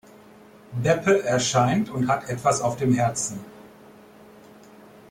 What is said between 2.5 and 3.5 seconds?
auf dem Herzen.